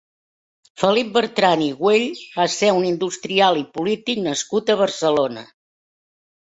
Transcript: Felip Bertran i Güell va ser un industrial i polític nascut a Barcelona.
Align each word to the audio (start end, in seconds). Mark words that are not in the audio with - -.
Felip 0.83 1.11
Bertran 1.17 1.61
i 1.67 1.67
Güell 1.83 2.07
va 2.39 2.47
ser 2.55 2.73
un 2.81 2.89
industrial 2.93 3.63
i 3.63 3.65
polític 3.77 4.27
nascut 4.31 4.75
a 4.75 4.79
Barcelona. 4.85 5.51